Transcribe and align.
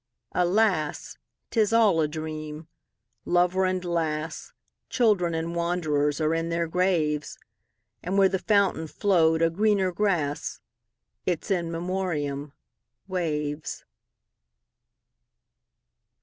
Alas! 0.31 1.19
't 1.51 1.61
is 1.61 1.71
all 1.71 2.01
a 2.01 2.07
dream. 2.07 2.67
Lover 3.23 3.65
and 3.65 3.85
lass, 3.85 4.51
Children 4.89 5.35
and 5.35 5.53
wanderers, 5.55 6.19
are 6.19 6.33
in 6.33 6.49
their 6.49 6.65
graves; 6.67 7.37
And 8.01 8.17
where 8.17 8.27
the 8.27 8.39
fountain 8.39 8.87
flow'd 8.87 9.43
a 9.43 9.51
greener 9.51 9.91
grass—Its 9.91 11.51
In 11.51 11.71
Memoriam—waves. 11.71 13.85